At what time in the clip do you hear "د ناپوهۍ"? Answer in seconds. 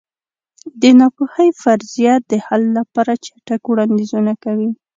0.81-1.49